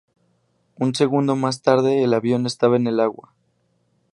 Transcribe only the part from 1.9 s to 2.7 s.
el avión